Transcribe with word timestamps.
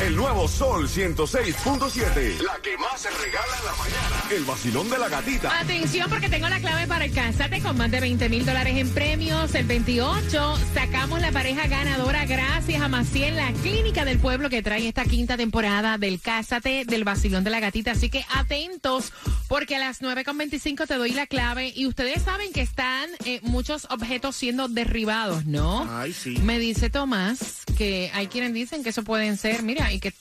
El 0.00 0.16
nuevo 0.16 0.48
Sol 0.48 0.88
106.7. 0.88 2.40
La 2.42 2.58
que 2.62 2.76
más 2.78 3.00
se 3.00 3.10
regala 3.10 3.58
en 3.58 3.64
la 3.66 3.72
mañana. 3.76 4.24
El 4.30 4.44
vacilón 4.44 4.88
de 4.88 4.98
la 4.98 5.08
gatita. 5.08 5.58
Atención 5.60 6.08
porque 6.08 6.28
tengo 6.28 6.48
la 6.48 6.58
clave 6.58 6.86
para 6.86 7.04
el 7.04 7.12
Cásate 7.12 7.60
con 7.60 7.76
más 7.76 7.90
de 7.90 8.00
20 8.00 8.28
mil 8.28 8.46
dólares 8.46 8.76
en 8.76 8.88
premios. 8.90 9.54
El 9.54 9.66
28 9.66 10.58
sacamos 10.74 11.20
la 11.20 11.32
pareja 11.32 11.66
ganadora 11.66 12.24
gracias 12.24 12.80
a 12.80 12.88
Maciel, 12.88 13.36
la 13.36 13.52
clínica 13.52 14.04
del 14.04 14.18
pueblo 14.18 14.48
que 14.48 14.62
trae 14.62 14.88
esta 14.88 15.04
quinta 15.04 15.36
temporada 15.36 15.98
del 15.98 16.20
Cásate 16.20 16.84
del 16.86 17.04
vacilón 17.04 17.44
de 17.44 17.50
la 17.50 17.60
gatita. 17.60 17.92
Así 17.92 18.08
que 18.08 18.24
atentos 18.34 19.12
porque 19.48 19.76
a 19.76 19.78
las 19.80 20.00
9.25 20.00 20.86
te 20.86 20.94
doy 20.94 21.12
la 21.12 21.26
clave 21.26 21.72
y 21.74 21.86
ustedes 21.86 22.22
saben 22.22 22.52
que 22.52 22.62
están 22.62 23.08
eh, 23.24 23.40
muchos 23.42 23.86
objetos 23.90 24.36
siendo 24.36 24.68
derribados, 24.68 25.44
¿no? 25.46 25.88
Ay, 25.90 26.12
sí. 26.12 26.38
Me 26.38 26.58
dice 26.58 26.88
Tomás 26.88 27.60
que 27.76 28.10
hay 28.14 28.26
quienes 28.26 28.52
dicen 28.52 28.82
que 28.82 28.90
eso 28.90 29.02
pueden 29.02 29.36
ser, 29.36 29.62
mira, 29.70 29.92
y 29.92 30.00
que... 30.00 30.12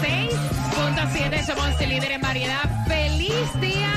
106.7 0.05 1.47
somos 1.47 1.81
el 1.81 1.89
líder 1.89 2.13
en 2.13 2.21
variedad. 2.21 2.87
Feliz 2.87 3.61
día 3.61 3.93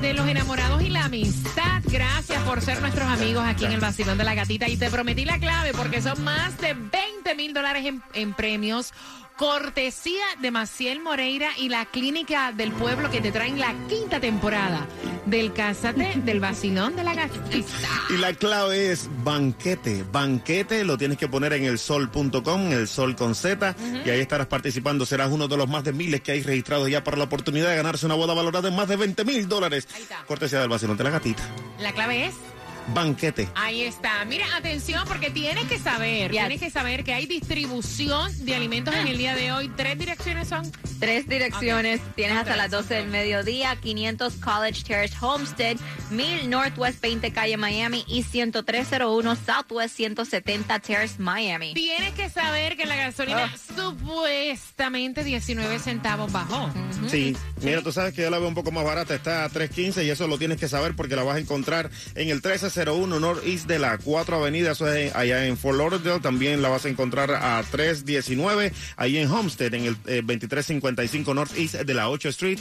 de 0.00 0.12
los 0.14 0.26
enamorados 0.26 0.82
y 0.82 0.88
la 0.88 1.04
amistad. 1.04 1.82
Gracias 1.84 2.42
por 2.42 2.60
ser 2.60 2.80
nuestros 2.80 3.06
amigos 3.08 3.44
aquí 3.46 3.64
en 3.64 3.72
el 3.72 3.80
Vacilón 3.80 4.18
de 4.18 4.24
la 4.24 4.34
Gatita. 4.34 4.68
Y 4.68 4.76
te 4.76 4.90
prometí 4.90 5.24
la 5.24 5.38
clave 5.38 5.72
porque 5.72 6.02
son 6.02 6.22
más 6.24 6.58
de 6.58 6.74
20 6.74 7.34
mil 7.36 7.54
dólares 7.54 7.86
en, 7.86 8.02
en 8.14 8.34
premios. 8.34 8.92
Cortesía 9.36 10.24
de 10.40 10.50
Maciel 10.50 11.00
Moreira 11.00 11.50
y 11.56 11.68
la 11.68 11.86
Clínica 11.86 12.52
del 12.52 12.72
Pueblo 12.72 13.10
que 13.10 13.20
te 13.20 13.32
traen 13.32 13.58
la 13.58 13.74
quinta 13.88 14.20
temporada 14.20 14.86
del 15.26 15.52
Cásate 15.52 16.20
del 16.24 16.40
Vacilón 16.40 16.96
de 16.96 17.04
la 17.04 17.14
Gatita. 17.14 17.66
Y 18.10 18.18
la 18.18 18.32
clave 18.34 18.92
es 18.92 19.08
banquete. 19.24 20.04
Banquete 20.10 20.84
lo 20.84 20.98
tienes 20.98 21.18
que 21.18 21.28
poner 21.28 21.52
en 21.52 21.64
el 21.64 21.78
sol.com, 21.78 22.72
el 22.72 22.88
sol 22.88 23.16
con 23.16 23.34
Z, 23.34 23.74
y 24.04 24.10
ahí 24.10 24.20
estarás 24.20 24.46
participando. 24.46 25.06
Serás 25.06 25.30
uno 25.30 25.48
de 25.48 25.56
los 25.56 25.68
más 25.68 25.84
de 25.84 25.92
miles 25.92 26.20
que 26.20 26.32
hay 26.32 26.42
registrados 26.42 26.90
ya 26.90 27.04
para 27.04 27.16
la 27.16 27.24
oportunidad 27.24 27.70
de 27.70 27.76
ganarse 27.76 28.06
una 28.06 28.14
boda 28.14 28.34
valorada 28.34 28.68
en 28.68 28.76
más 28.76 28.88
de 28.88 28.96
20 28.96 29.24
mil 29.24 29.48
dólares. 29.48 29.86
Cortesía 30.26 30.60
del 30.60 30.68
vacilón 30.68 30.96
de 30.96 31.04
la 31.04 31.10
gatita. 31.10 31.42
La 31.78 31.92
clave 31.92 32.26
es 32.26 32.34
Banquete. 32.88 33.48
Ahí 33.54 33.82
está. 33.82 34.24
Mira, 34.24 34.44
atención, 34.56 35.04
porque 35.06 35.30
tienes 35.30 35.64
que 35.66 35.78
saber, 35.78 36.30
tienes 36.30 36.60
que 36.60 36.70
saber 36.70 37.04
que 37.04 37.14
hay 37.14 37.26
distribución 37.26 38.30
de 38.44 38.54
alimentos 38.54 38.94
en 38.94 39.08
el 39.08 39.18
día 39.18 39.34
de 39.34 39.52
hoy. 39.52 39.70
Tres 39.76 39.98
direcciones 39.98 40.48
son. 40.48 40.70
Tres 40.98 41.28
direcciones. 41.28 42.00
Tienes 42.14 42.38
hasta 42.38 42.56
las 42.56 42.70
12 42.70 42.94
del 42.94 43.08
mediodía. 43.08 43.76
500 43.76 44.34
College 44.34 44.82
Terrace 44.84 45.14
Homestead, 45.20 45.76
1000 46.10 46.50
Northwest 46.50 47.00
20 47.00 47.32
Calle 47.32 47.56
Miami 47.56 48.04
y 48.06 48.22
10301 48.22 49.36
Southwest 49.36 49.96
170 49.96 50.78
Terrace 50.80 51.14
Miami. 51.18 51.74
Tienes 51.74 52.14
que 52.14 52.28
saber 52.28 52.76
que 52.76 52.86
la 52.86 52.96
gasolina 52.96 53.52
supuestamente 53.76 55.24
19 55.24 55.78
centavos 55.78 56.30
bajó. 56.32 56.70
Sí, 57.08 57.36
mira, 57.62 57.82
tú 57.82 57.92
sabes 57.92 58.14
que 58.14 58.22
yo 58.22 58.30
la 58.30 58.38
veo 58.38 58.48
un 58.48 58.54
poco 58.54 58.70
más 58.70 58.84
barata, 58.84 59.14
está 59.14 59.44
a 59.44 59.50
3.15 59.50 60.04
y 60.04 60.10
eso 60.10 60.26
lo 60.26 60.38
tienes 60.38 60.58
que 60.58 60.68
saber 60.68 60.94
porque 60.94 61.16
la 61.16 61.22
vas 61.22 61.36
a 61.36 61.40
encontrar 61.40 61.90
en 62.14 62.28
el 62.28 62.40
1301 62.72 63.20
Northeast 63.20 63.66
de 63.66 63.78
la 63.78 63.98
4 63.98 64.36
Avenida, 64.36 64.72
eso 64.72 64.90
es 64.90 65.14
allá 65.14 65.46
en 65.46 65.58
Fort 65.58 65.76
Lauderdale, 65.76 66.20
también 66.20 66.62
la 66.62 66.70
vas 66.70 66.86
a 66.86 66.88
encontrar 66.88 67.30
a 67.30 67.62
319 67.70 68.72
ahí 68.96 69.18
en 69.18 69.30
Homestead, 69.30 69.74
en 69.74 69.84
el 69.84 69.96
eh, 70.06 70.22
2355 70.24 71.34
Northeast 71.34 71.74
de 71.74 71.94
la 71.94 72.08
8 72.08 72.30
Street 72.30 72.58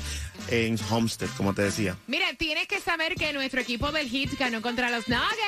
en 0.50 0.78
Homestead, 0.90 1.30
como 1.38 1.54
te 1.54 1.62
decía. 1.62 1.96
Mira, 2.08 2.26
tienes 2.38 2.68
que 2.68 2.82
saber 2.82 3.16
que 3.16 3.32
nuestro 3.32 3.62
equipo 3.62 3.92
del 3.94 4.10
Hit 4.10 4.38
ganó 4.38 4.62
contra 4.62 4.90
los 4.90 5.08
Nuggets. 5.08 5.40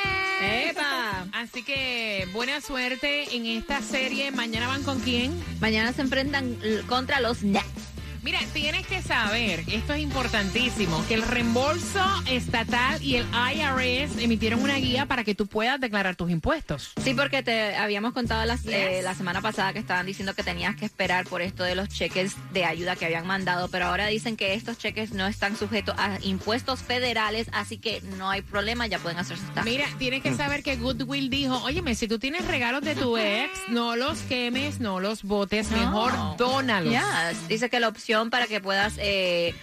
¡Epa! 0.41 1.27
Así 1.33 1.63
que 1.63 2.27
buena 2.31 2.61
suerte 2.61 3.35
en 3.35 3.45
esta 3.45 3.81
serie. 3.81 4.31
Mañana 4.31 4.67
van 4.67 4.83
con 4.83 4.99
quién? 5.01 5.33
Mañana 5.59 5.91
se 5.91 6.01
enfrentan 6.01 6.57
contra 6.87 7.19
los 7.19 7.43
Nets. 7.43 7.92
Mira, 8.23 8.39
tienes 8.53 8.87
que 8.87 9.01
saber, 9.01 9.65
esto 9.67 9.93
es 9.93 10.01
importantísimo, 10.01 11.03
que 11.09 11.15
el 11.15 11.23
reembolso 11.23 11.99
estatal 12.25 13.03
y 13.03 13.17
el 13.17 13.25
IRS 13.53 14.17
emitieron 14.23 14.61
una 14.63 14.75
guía 14.77 15.05
para 15.07 15.25
que 15.25 15.35
tú 15.35 15.45
puedas 15.47 15.77
declarar 15.81 16.15
tus 16.15 16.31
impuestos. 16.31 16.93
Sí, 17.03 17.13
porque 17.13 17.43
te 17.43 17.75
habíamos 17.75 18.13
contado 18.13 18.45
las- 18.45 18.65
eh, 18.65 18.93
Yes. 18.95 19.03
la 19.03 19.13
semana 19.13 19.41
pasada 19.41 19.73
que 19.73 19.79
estaban 19.79 20.05
diciendo 20.05 20.33
que 20.35 20.43
tenías 20.43 20.75
que 20.77 20.85
esperar 20.85 21.25
por 21.27 21.41
esto 21.41 21.63
de 21.65 21.75
los 21.75 21.89
cheques 21.89 22.35
de 22.53 22.63
ayuda 22.63 22.95
que 22.95 23.05
habían 23.05 23.27
mandado, 23.27 23.67
pero 23.67 23.87
ahora 23.87 24.07
dicen 24.07 24.37
que 24.37 24.53
estos 24.53 24.77
cheques 24.77 25.11
no 25.11 25.27
están 25.27 25.57
sujetos 25.57 25.93
a 25.97 26.17
impuestos 26.21 26.79
federales, 26.81 27.47
así 27.51 27.77
que 27.77 27.99
no 28.17 28.29
hay 28.29 28.41
problema, 28.41 28.87
ya 28.87 28.99
pueden 28.99 29.19
hacer 29.19 29.37
sus. 29.37 29.65
Mira, 29.65 29.85
tienes 29.99 30.23
que 30.23 30.33
saber 30.33 30.63
que 30.63 30.77
Goodwill 30.77 31.29
dijo, 31.29 31.57
óyeme, 31.63 31.93
si 31.95 32.07
tú 32.07 32.19
tienes 32.19 32.45
regalos 32.45 32.83
de 32.83 32.95
tu 32.95 33.17
ex, 33.17 33.51
no 33.67 33.97
los 33.97 34.19
quemes, 34.21 34.79
no 34.79 35.01
los 35.01 35.23
botes, 35.23 35.69
mejor 35.71 36.13
dónalos. 36.37 36.93
Ya, 36.93 37.33
dice 37.49 37.69
que 37.69 37.81
la 37.81 37.89
opción 37.89 38.12
para 38.29 38.47
que 38.47 38.61
puedas 38.61 38.93
eh, 38.97 39.53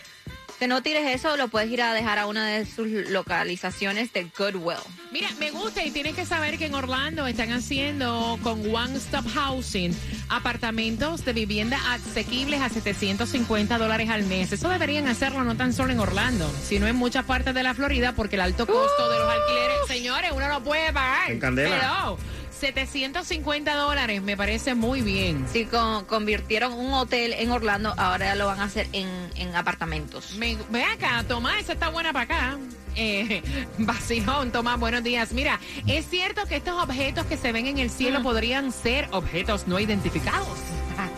que 0.61 0.69
no 0.69 0.83
tires 0.83 1.07
eso, 1.15 1.39
lo 1.39 1.49
puedes 1.49 1.71
ir 1.71 1.81
a 1.81 1.95
dejar 1.95 2.19
a 2.19 2.27
una 2.27 2.47
de 2.47 2.67
sus 2.67 2.87
localizaciones 2.87 4.13
de 4.13 4.27
Goodwill. 4.37 4.77
Mira, 5.11 5.29
me 5.39 5.51
gusta 5.51 5.83
y 5.83 5.91
tienes 5.91 6.15
que 6.15 6.27
saber 6.27 6.59
que 6.59 6.67
en 6.67 6.75
Orlando 6.75 7.27
están 7.27 7.51
haciendo 7.51 8.39
con 8.43 8.61
One 8.73 8.99
Stop 8.99 9.27
Housing 9.33 9.97
apartamentos 10.29 11.25
de 11.25 11.33
vivienda 11.33 11.79
asequibles 11.91 12.61
a 12.61 12.69
750 12.69 13.79
dólares 13.79 14.11
al 14.11 14.25
mes. 14.25 14.53
Eso 14.53 14.69
deberían 14.69 15.09
hacerlo 15.09 15.45
no 15.45 15.57
tan 15.57 15.73
solo 15.73 15.93
en 15.93 15.99
Orlando, 15.99 16.53
sino 16.63 16.87
en 16.87 16.97
muchas 16.97 17.25
partes 17.25 17.55
de 17.55 17.63
la 17.63 17.73
Florida 17.73 18.13
porque 18.15 18.37
el 18.37 18.43
alto 18.43 18.67
costo 18.67 19.11
de 19.11 19.19
los 19.19 19.33
alquileres, 19.33 19.77
señores, 19.89 20.31
uno 20.35 20.47
no 20.47 20.63
puede 20.63 20.93
pagar. 20.93 21.31
En 21.31 21.41
candela. 21.41 21.79
Hello. 21.79 22.19
750 22.61 23.75
dólares, 23.75 24.23
me 24.23 24.37
parece 24.37 24.75
muy 24.75 25.01
bien. 25.01 25.47
Sí, 25.53 25.65
con- 25.65 26.05
convirtieron 26.05 26.73
un 26.73 26.93
hotel 26.93 27.33
en 27.33 27.51
Orlando, 27.51 27.95
ahora 27.97 28.27
ya 28.27 28.35
lo 28.35 28.47
van 28.47 28.61
a 28.61 28.65
hacer 28.65 28.87
en, 28.93 29.09
en 29.37 29.55
apartamentos. 29.57 30.35
Me- 30.37 30.59
ve 30.71 30.85
acá, 30.85 31.25
Tomás, 31.27 31.61
esa 31.61 31.73
está 31.73 31.89
buena 31.89 32.13
para 32.13 32.25
acá. 32.25 32.59
Eh, 32.97 33.43
vacilón, 33.79 34.53
Tomás, 34.53 34.79
buenos 34.79 35.03
días. 35.03 35.33
Mira, 35.33 35.59
¿es 35.87 36.07
cierto 36.09 36.45
que 36.47 36.57
estos 36.57 36.81
objetos 36.83 37.27
que 37.27 37.37
se 37.37 37.51
ven 37.53 37.67
en 37.67 37.79
el 37.79 37.91
cielo 37.91 38.23
podrían 38.23 38.73
ser 38.73 39.09
objetos 39.13 39.67
no 39.67 39.81
identificados? 39.81 40.47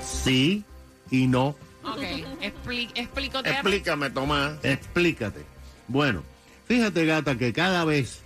Sí 0.05 0.63
y 1.11 1.27
no. 1.27 1.57
Ok, 1.85 1.99
expli. 2.41 2.89
Explícame, 2.95 4.11
Tomás. 4.11 4.53
Explícate. 4.63 5.45
Bueno, 5.89 6.23
fíjate, 6.69 7.05
gata, 7.05 7.37
que 7.37 7.53
cada 7.53 7.85
vez 7.85 8.21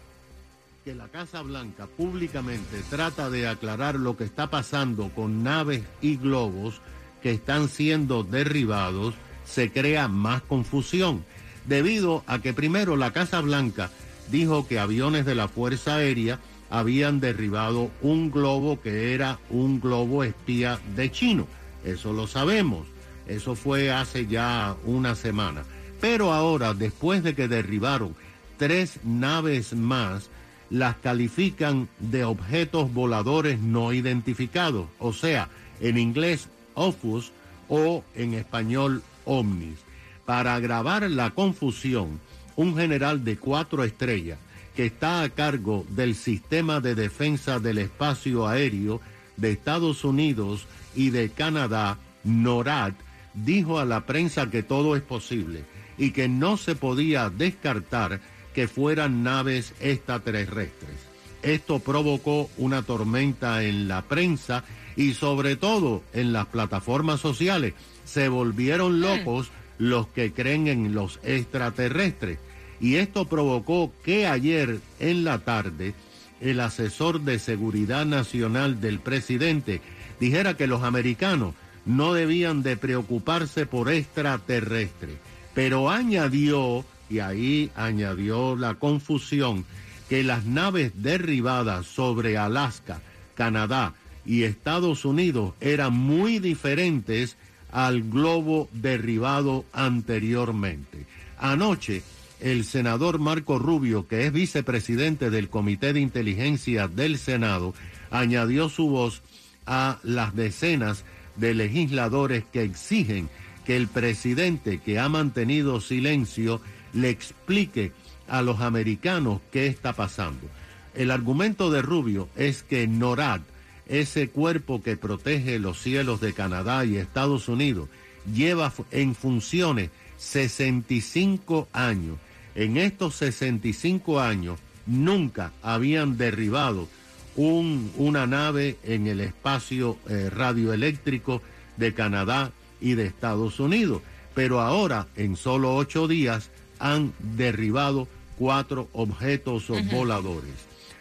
que 0.86 0.94
la 0.94 1.08
Casa 1.08 1.42
Blanca 1.42 1.88
públicamente 1.88 2.80
trata 2.88 3.28
de 3.28 3.48
aclarar 3.48 3.96
lo 3.96 4.16
que 4.16 4.22
está 4.22 4.50
pasando 4.50 5.08
con 5.08 5.42
naves 5.42 5.82
y 6.00 6.16
globos 6.16 6.80
que 7.24 7.32
están 7.32 7.68
siendo 7.68 8.22
derribados, 8.22 9.16
se 9.44 9.72
crea 9.72 10.06
más 10.06 10.42
confusión, 10.42 11.24
debido 11.64 12.22
a 12.28 12.38
que 12.38 12.54
primero 12.54 12.94
la 12.94 13.12
Casa 13.12 13.40
Blanca 13.40 13.90
dijo 14.30 14.68
que 14.68 14.78
aviones 14.78 15.26
de 15.26 15.34
la 15.34 15.48
Fuerza 15.48 15.96
Aérea 15.96 16.38
habían 16.70 17.18
derribado 17.18 17.90
un 18.00 18.30
globo 18.30 18.80
que 18.80 19.12
era 19.12 19.40
un 19.50 19.80
globo 19.80 20.22
espía 20.22 20.78
de 20.94 21.10
chino. 21.10 21.48
Eso 21.84 22.12
lo 22.12 22.28
sabemos. 22.28 22.86
Eso 23.26 23.56
fue 23.56 23.90
hace 23.90 24.28
ya 24.28 24.76
una 24.84 25.16
semana. 25.16 25.64
Pero 26.00 26.32
ahora, 26.32 26.74
después 26.74 27.24
de 27.24 27.34
que 27.34 27.48
derribaron 27.48 28.14
tres 28.56 29.00
naves 29.02 29.74
más, 29.74 30.30
las 30.70 30.96
califican 30.96 31.88
de 31.98 32.24
objetos 32.24 32.92
voladores 32.92 33.60
no 33.60 33.92
identificados, 33.92 34.86
o 34.98 35.12
sea, 35.12 35.48
en 35.80 35.98
inglés 35.98 36.48
OFUS 36.74 37.32
o 37.68 38.04
en 38.14 38.34
español 38.34 39.02
OVNIS. 39.24 39.78
Para 40.24 40.54
agravar 40.54 41.08
la 41.10 41.30
confusión, 41.30 42.20
un 42.56 42.76
general 42.76 43.24
de 43.24 43.36
cuatro 43.36 43.84
estrellas 43.84 44.38
que 44.74 44.86
está 44.86 45.22
a 45.22 45.28
cargo 45.30 45.86
del 45.88 46.14
sistema 46.14 46.80
de 46.80 46.94
defensa 46.94 47.58
del 47.60 47.78
espacio 47.78 48.46
aéreo 48.46 49.00
de 49.36 49.52
Estados 49.52 50.04
Unidos 50.04 50.66
y 50.94 51.10
de 51.10 51.30
Canadá, 51.30 51.98
NORAD, 52.24 52.94
dijo 53.34 53.78
a 53.78 53.84
la 53.84 54.06
prensa 54.06 54.50
que 54.50 54.62
todo 54.62 54.96
es 54.96 55.02
posible 55.02 55.64
y 55.98 56.10
que 56.10 56.28
no 56.28 56.56
se 56.56 56.74
podía 56.74 57.30
descartar 57.30 58.20
que 58.56 58.68
fueran 58.68 59.22
naves 59.22 59.74
extraterrestres. 59.80 60.96
Esto 61.42 61.78
provocó 61.78 62.48
una 62.56 62.80
tormenta 62.80 63.62
en 63.62 63.86
la 63.86 64.00
prensa 64.00 64.64
y 64.96 65.12
sobre 65.12 65.56
todo 65.56 66.02
en 66.14 66.32
las 66.32 66.46
plataformas 66.46 67.20
sociales. 67.20 67.74
Se 68.06 68.28
volvieron 68.28 69.02
locos 69.02 69.50
los 69.76 70.06
que 70.06 70.32
creen 70.32 70.68
en 70.68 70.94
los 70.94 71.20
extraterrestres. 71.22 72.38
Y 72.80 72.94
esto 72.94 73.26
provocó 73.26 73.92
que 74.02 74.26
ayer 74.26 74.80
en 75.00 75.24
la 75.24 75.40
tarde 75.40 75.92
el 76.40 76.60
asesor 76.60 77.20
de 77.20 77.38
seguridad 77.38 78.06
nacional 78.06 78.80
del 78.80 79.00
presidente 79.00 79.82
dijera 80.18 80.56
que 80.56 80.66
los 80.66 80.82
americanos 80.82 81.52
no 81.84 82.14
debían 82.14 82.62
de 82.62 82.78
preocuparse 82.78 83.66
por 83.66 83.92
extraterrestres. 83.92 85.18
Pero 85.52 85.90
añadió, 85.90 86.86
y 87.08 87.20
ahí 87.20 87.70
añadió 87.76 88.56
la 88.56 88.74
confusión, 88.74 89.64
que 90.08 90.22
las 90.22 90.44
naves 90.44 90.92
derribadas 91.02 91.86
sobre 91.86 92.38
Alaska, 92.38 93.00
Canadá 93.34 93.94
y 94.24 94.42
Estados 94.42 95.04
Unidos 95.04 95.54
eran 95.60 95.92
muy 95.92 96.38
diferentes 96.38 97.36
al 97.72 98.02
globo 98.02 98.68
derribado 98.72 99.64
anteriormente. 99.72 101.06
Anoche, 101.38 102.02
el 102.40 102.64
senador 102.64 103.18
Marco 103.18 103.58
Rubio, 103.58 104.06
que 104.06 104.26
es 104.26 104.32
vicepresidente 104.32 105.30
del 105.30 105.48
Comité 105.48 105.92
de 105.92 106.00
Inteligencia 106.00 106.88
del 106.88 107.18
Senado, 107.18 107.74
añadió 108.10 108.68
su 108.68 108.88
voz 108.88 109.22
a 109.66 109.98
las 110.02 110.34
decenas 110.34 111.04
de 111.36 111.54
legisladores 111.54 112.44
que 112.52 112.62
exigen 112.62 113.28
que 113.64 113.76
el 113.76 113.88
presidente 113.88 114.78
que 114.78 114.98
ha 114.98 115.08
mantenido 115.08 115.80
silencio 115.80 116.60
le 116.96 117.10
explique 117.10 117.92
a 118.28 118.42
los 118.42 118.60
americanos 118.60 119.40
qué 119.52 119.66
está 119.68 119.92
pasando. 119.92 120.48
El 120.94 121.10
argumento 121.10 121.70
de 121.70 121.82
Rubio 121.82 122.28
es 122.36 122.62
que 122.62 122.86
NORAD, 122.88 123.42
ese 123.86 124.28
cuerpo 124.30 124.82
que 124.82 124.96
protege 124.96 125.58
los 125.60 125.80
cielos 125.80 126.20
de 126.20 126.32
Canadá 126.32 126.84
y 126.84 126.96
Estados 126.96 127.48
Unidos, 127.48 127.88
lleva 128.32 128.72
en 128.90 129.14
funciones 129.14 129.90
65 130.18 131.68
años. 131.72 132.16
En 132.54 132.76
estos 132.76 133.14
65 133.16 134.20
años 134.20 134.58
nunca 134.86 135.52
habían 135.62 136.16
derribado 136.16 136.88
un- 137.36 137.92
una 137.96 138.26
nave 138.26 138.78
en 138.82 139.06
el 139.06 139.20
espacio 139.20 139.98
eh, 140.08 140.30
radioeléctrico 140.30 141.42
de 141.76 141.92
Canadá 141.92 142.50
y 142.80 142.94
de 142.94 143.04
Estados 143.06 143.60
Unidos. 143.60 144.00
Pero 144.34 144.60
ahora, 144.60 145.06
en 145.16 145.36
solo 145.36 145.74
ocho 145.76 146.08
días, 146.08 146.50
han 146.78 147.12
derribado 147.18 148.08
cuatro 148.36 148.88
objetos 148.92 149.68
voladores. 149.90 150.54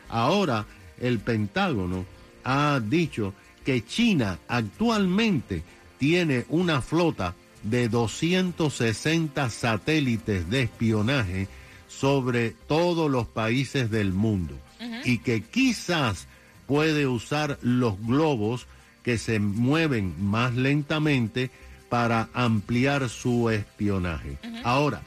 Ahora, 0.10 0.66
el 1.00 1.19
Pentágono 1.19 2.06
ha 2.44 2.80
dicho 2.83 3.33
que 3.63 3.83
China 3.83 4.39
actualmente 4.48 5.63
tiene 5.98 6.45
una 6.50 6.81
flota 6.81 7.36
de 7.63 7.89
260 7.89 9.50
satélites 9.50 10.50
de 10.50 10.63
espionaje 10.63 11.48
sobre 11.88 12.51
todos 12.51 13.10
los 13.10 13.27
países 13.27 13.89
del 13.89 14.13
mundo 14.13 14.56
y 15.04 15.19
que 15.19 15.42
quizás 15.42 16.27
puede 16.68 17.07
usar 17.07 17.57
los 17.62 18.00
globos 18.01 18.68
que 19.04 19.18
se 19.18 19.39
mueven 19.39 20.13
más 20.19 20.56
lentamente 20.56 21.50
para 21.89 22.30
ampliar 22.33 23.10
su 23.10 23.50
espionaje. 23.50 24.38
Ahora, 24.63 25.01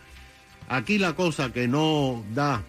aquí 0.69 0.99
la 0.99 1.15
cosa 1.15 1.53
que 1.53 1.67
no 1.69 2.25
da, 2.35 2.63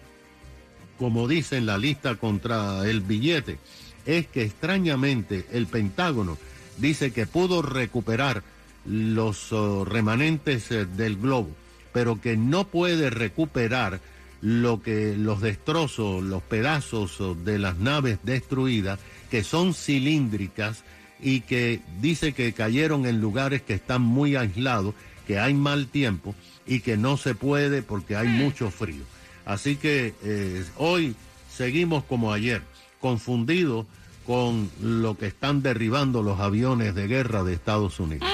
como 0.98 1.28
dice 1.28 1.56
en 1.56 1.66
la 1.66 1.78
lista 1.78 2.16
contra 2.16 2.88
el 2.88 3.00
billete, 3.00 3.58
es 4.06 4.26
que 4.26 4.42
extrañamente 4.42 5.46
el 5.52 5.66
Pentágono 5.66 6.38
dice 6.78 7.12
que 7.12 7.26
pudo 7.26 7.62
recuperar 7.62 8.42
los 8.86 9.52
oh, 9.52 9.84
remanentes 9.84 10.70
eh, 10.70 10.86
del 10.86 11.16
globo, 11.16 11.50
pero 11.92 12.20
que 12.20 12.36
no 12.36 12.64
puede 12.64 13.10
recuperar 13.10 14.00
lo 14.40 14.82
que 14.82 15.14
los 15.16 15.42
destrozos, 15.42 16.22
los 16.22 16.42
pedazos 16.42 17.20
oh, 17.20 17.34
de 17.34 17.58
las 17.58 17.76
naves 17.76 18.18
destruidas, 18.22 18.98
que 19.30 19.44
son 19.44 19.74
cilíndricas 19.74 20.82
y 21.22 21.42
que 21.42 21.80
dice 22.00 22.32
que 22.32 22.54
cayeron 22.54 23.04
en 23.04 23.20
lugares 23.20 23.60
que 23.60 23.74
están 23.74 24.00
muy 24.00 24.36
aislados, 24.36 24.94
que 25.26 25.38
hay 25.38 25.52
mal 25.52 25.86
tiempo 25.88 26.34
y 26.70 26.80
que 26.80 26.96
no 26.96 27.16
se 27.16 27.34
puede 27.34 27.82
porque 27.82 28.14
hay 28.14 28.28
mucho 28.28 28.70
frío. 28.70 29.02
Así 29.44 29.74
que 29.74 30.14
eh, 30.22 30.64
hoy 30.76 31.16
seguimos 31.52 32.04
como 32.04 32.32
ayer, 32.32 32.62
confundidos 33.00 33.86
con 34.24 34.70
lo 34.80 35.18
que 35.18 35.26
están 35.26 35.62
derribando 35.62 36.22
los 36.22 36.38
aviones 36.38 36.94
de 36.94 37.08
guerra 37.08 37.42
de 37.42 37.54
Estados 37.54 37.98
Unidos. 37.98 38.28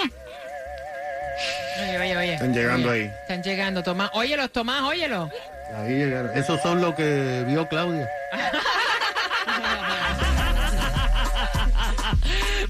Oye, 1.81 1.99
oye, 1.99 2.17
oye. 2.19 2.35
Están 2.35 2.53
llegando 2.53 2.91
Oye, 2.91 3.05
ahí. 3.05 3.11
Están 3.23 3.43
llegando, 3.43 3.83
Tomás. 3.83 4.11
Óyelos, 4.13 4.53
Tomás, 4.53 4.83
óyelos. 4.83 5.31
Ahí 5.75 5.95
llegaron. 5.95 6.37
Esos 6.37 6.61
son 6.61 6.83
lo 6.83 6.95
que 6.95 7.43
vio 7.49 7.67
Claudia. 7.69 8.07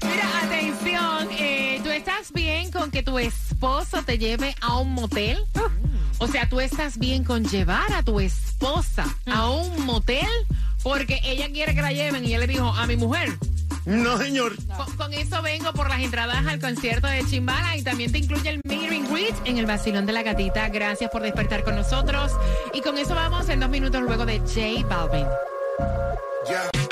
Mira, 0.01 0.39
atención, 0.43 1.27
eh, 1.37 1.81
¿tú 1.83 1.89
estás 1.89 2.31
bien 2.31 2.71
con 2.71 2.89
que 2.89 3.03
tu 3.03 3.19
esposo 3.57 4.03
te 4.03 4.19
lleve 4.19 4.55
a 4.61 4.77
un 4.77 4.93
motel? 4.93 5.39
O 6.19 6.27
sea, 6.27 6.47
¿tú 6.47 6.59
estás 6.59 6.99
bien 6.99 7.23
con 7.23 7.43
llevar 7.43 7.91
a 7.91 8.03
tu 8.03 8.19
esposa 8.19 9.03
a 9.25 9.49
un 9.49 9.83
motel? 9.83 10.27
Porque 10.83 11.19
ella 11.23 11.49
quiere 11.51 11.73
que 11.73 11.81
la 11.81 11.91
lleven 11.91 12.23
y 12.23 12.35
él 12.35 12.41
le 12.41 12.47
dijo 12.47 12.67
a 12.67 12.85
mi 12.85 12.97
mujer. 12.97 13.35
No, 13.85 14.15
señor. 14.19 14.55
Con, 14.77 14.95
con 14.95 15.13
eso 15.13 15.41
vengo 15.41 15.73
por 15.73 15.89
las 15.89 16.01
entradas 16.01 16.45
al 16.45 16.59
concierto 16.59 17.07
de 17.07 17.25
Chimbala 17.25 17.75
y 17.75 17.81
también 17.81 18.11
te 18.11 18.19
incluye 18.19 18.47
el 18.47 18.61
meet 18.63 18.91
and 18.91 19.11
greet 19.11 19.35
en 19.45 19.57
el 19.57 19.65
vacilón 19.65 20.05
de 20.05 20.13
la 20.13 20.21
gatita. 20.21 20.69
Gracias 20.69 21.09
por 21.09 21.23
despertar 21.23 21.63
con 21.63 21.75
nosotros. 21.75 22.33
Y 22.75 22.81
con 22.81 22.95
eso 22.99 23.15
vamos 23.15 23.49
en 23.49 23.59
dos 23.59 23.69
minutos 23.71 24.03
luego 24.03 24.27
de 24.27 24.37
J 24.37 24.85
Balvin. 24.87 25.25
Ya. 26.47 26.86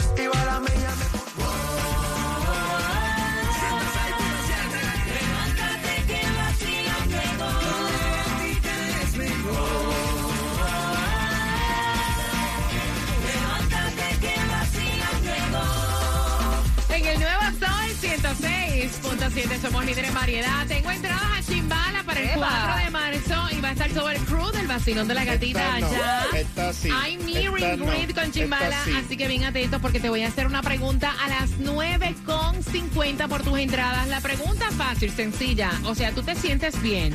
106.7, 18.89 19.61
somos 19.61 19.85
líderes 19.85 20.09
en 20.09 20.15
variedad. 20.15 20.67
Tengo 20.67 20.91
entradas 20.91 21.39
a 21.39 21.41
Chimbala 21.41 22.03
para 22.03 22.19
el 22.19 22.29
Eva. 22.29 22.75
4 22.75 22.85
de 22.85 22.91
marzo 22.91 23.55
y 23.57 23.61
va 23.61 23.69
a 23.69 23.71
estar 23.71 23.89
todo 23.91 24.09
el 24.09 24.17
crew 24.19 24.51
del 24.51 24.67
vacilón 24.67 25.07
de 25.07 25.13
la 25.13 25.25
gatita 25.25 25.79
no, 25.79 25.87
allá. 25.87 26.25
esta 26.35 26.73
sí, 26.73 26.89
Hay 26.93 27.15
and 27.15 27.79
no, 27.79 28.15
con 28.15 28.31
Chimbala, 28.31 28.83
sí. 28.85 28.91
así 28.95 29.17
que 29.17 29.27
bien 29.27 29.43
atentos 29.43 29.81
porque 29.81 29.99
te 29.99 30.09
voy 30.09 30.23
a 30.23 30.27
hacer 30.27 30.45
una 30.45 30.61
pregunta 30.61 31.15
a 31.23 31.29
las 31.29 31.51
9.50 31.59 33.27
por 33.27 33.43
tus 33.43 33.57
entradas. 33.57 34.07
La 34.07 34.21
pregunta 34.21 34.69
fácil, 34.71 35.11
sencilla. 35.11 35.71
O 35.85 35.95
sea, 35.95 36.11
tú 36.11 36.21
te 36.21 36.35
sientes 36.35 36.79
bien 36.81 37.13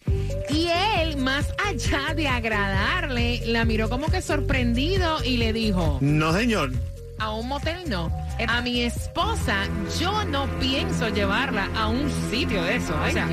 Y 0.49 0.67
él, 0.99 1.17
más 1.17 1.47
allá 1.65 2.13
de 2.13 2.27
agradarle, 2.27 3.43
la 3.45 3.65
miró 3.65 3.89
como 3.89 4.07
que 4.07 4.21
sorprendido 4.21 5.23
y 5.23 5.37
le 5.37 5.53
dijo, 5.53 5.99
No, 6.01 6.33
señor. 6.33 6.73
A 7.19 7.33
un 7.33 7.47
motel 7.47 7.89
no. 7.89 8.11
A 8.47 8.61
mi 8.61 8.81
esposa 8.81 9.65
yo 9.99 10.23
no 10.25 10.45
pienso 10.59 11.09
llevarla 11.09 11.69
a 11.75 11.87
un 11.87 12.09
sitio 12.29 12.63
de 12.63 12.75
eso. 12.75 12.95
o 12.95 13.11
sea, 13.11 13.27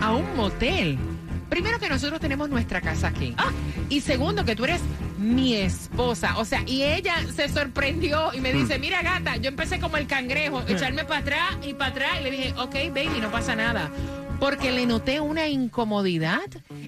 a 0.00 0.12
un 0.12 0.36
motel. 0.36 0.98
Primero 1.48 1.78
que 1.78 1.88
nosotros 1.88 2.20
tenemos 2.20 2.48
nuestra 2.48 2.80
casa 2.80 3.08
aquí. 3.08 3.34
Y 3.88 4.00
segundo 4.00 4.44
que 4.44 4.56
tú 4.56 4.64
eres 4.64 4.80
mi 5.18 5.54
esposa. 5.54 6.38
O 6.38 6.44
sea, 6.44 6.62
y 6.66 6.82
ella 6.82 7.14
se 7.34 7.48
sorprendió 7.48 8.32
y 8.34 8.40
me 8.40 8.52
dice, 8.52 8.78
mira 8.78 9.02
gata, 9.02 9.36
yo 9.36 9.48
empecé 9.48 9.78
como 9.78 9.96
el 9.96 10.06
cangrejo, 10.06 10.62
echarme 10.66 11.04
para 11.04 11.20
atrás 11.20 11.56
y 11.62 11.74
para 11.74 11.90
atrás. 11.90 12.10
Y 12.20 12.24
le 12.24 12.30
dije, 12.30 12.54
ok, 12.58 12.74
baby, 12.94 13.20
no 13.20 13.30
pasa 13.30 13.54
nada. 13.54 13.90
Porque 14.38 14.72
le 14.72 14.86
noté 14.86 15.20
una 15.20 15.48
incomodidad. 15.48 16.42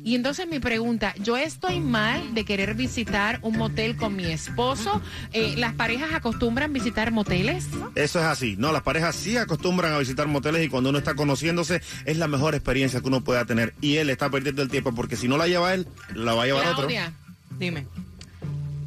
Y 0.05 0.15
entonces 0.15 0.47
mi 0.47 0.59
pregunta, 0.59 1.15
¿yo 1.23 1.37
estoy 1.37 1.81
mal 1.81 2.35
de 2.35 2.45
querer 2.45 2.75
visitar 2.75 3.39
un 3.43 3.57
motel 3.57 3.97
con 3.97 4.17
mi 4.17 4.27
esposo? 4.27 5.01
Eh, 5.33 5.55
¿Las 5.57 5.75
parejas 5.75 6.13
acostumbran 6.13 6.73
visitar 6.73 7.11
moteles? 7.11 7.67
Eso 7.95 8.19
es 8.19 8.25
así. 8.25 8.57
No, 8.59 8.73
las 8.73 8.83
parejas 8.83 9.17
sí 9.17 9.37
acostumbran 9.37 9.93
a 9.93 9.99
visitar 9.99 10.27
moteles 10.27 10.65
y 10.65 10.69
cuando 10.69 10.91
uno 10.91 10.99
está 10.99 11.15
conociéndose 11.15 11.81
es 12.05 12.17
la 12.19 12.29
mejor 12.29 12.55
experiencia 12.55 13.01
que 13.01 13.09
uno 13.09 13.25
pueda 13.25 13.45
tener. 13.45 13.75
Y 13.81 13.97
él 13.97 14.11
está 14.11 14.31
perdiendo 14.31 14.63
el 14.63 14.69
tiempo 14.69 14.95
porque 14.95 15.17
si 15.17 15.29
no 15.29 15.37
la 15.37 15.49
lleva 15.49 15.75
él, 15.75 15.87
la 16.15 16.35
va 16.35 16.45
a 16.45 16.47
llevar 16.47 16.67
otro. 16.69 16.89
Dime. 17.59 17.87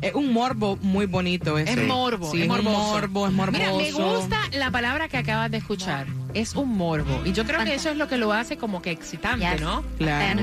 Es 0.02 0.14
un 0.16 0.34
morbo 0.34 0.78
muy 0.82 1.06
bonito. 1.06 1.58
es 1.58 1.70
ese. 1.70 1.84
morbo, 1.84 2.30
Sí, 2.32 2.38
es 2.40 2.44
es 2.44 2.50
un 2.50 2.56
morboso. 2.64 2.80
morbo, 2.94 3.28
es 3.28 3.34
morboso. 3.34 3.60
Mira, 3.60 3.74
me 3.74 3.92
gusta 3.92 4.40
la 4.54 4.72
palabra 4.72 5.08
que 5.08 5.18
acabas 5.18 5.52
de 5.52 5.58
escuchar. 5.58 6.08
Es 6.34 6.56
un 6.56 6.70
morbo. 6.76 7.22
Y 7.26 7.34
yo 7.34 7.46
creo 7.46 7.64
que 7.64 7.76
eso 7.76 7.90
es 7.90 7.98
lo 7.98 8.08
que 8.08 8.18
lo 8.18 8.34
hace 8.34 8.58
como 8.58 8.82
que 8.82 8.92
excitante, 8.92 9.46
Yes. 9.52 9.62
¿no? 9.62 9.84
Claro. 9.98 10.42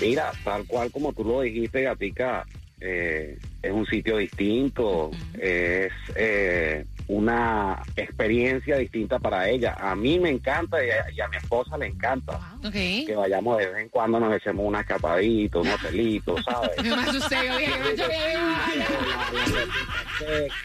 Mira, 0.00 0.30
tal 0.44 0.64
cual 0.66 0.92
como 0.92 1.12
tú 1.12 1.24
lo 1.24 1.40
dijiste, 1.40 1.82
Gatica, 1.82 2.46
eh, 2.80 3.36
es 3.62 3.72
un 3.72 3.84
sitio 3.86 4.18
distinto, 4.18 5.10
es 5.34 5.92
eh, 6.14 6.84
una 7.08 7.82
experiencia 7.94 8.76
distinta 8.76 9.18
para 9.18 9.48
ella. 9.48 9.76
A 9.78 9.94
mí 9.94 10.18
me 10.18 10.30
encanta 10.30 10.84
y 10.84 10.90
a, 10.90 11.10
y 11.12 11.20
a 11.20 11.28
mi 11.28 11.36
esposa 11.36 11.78
le 11.78 11.86
encanta 11.86 12.38
Ok. 12.64 12.72
que 12.72 13.14
vayamos 13.16 13.58
de 13.58 13.66
vez 13.66 13.78
en 13.82 13.88
cuando, 13.88 14.18
nos 14.18 14.34
echemos 14.34 14.66
una 14.66 14.80
escapadita, 14.80 15.58
un 15.60 15.68
hotelito, 15.68 16.36
¿sabes? 16.44 16.70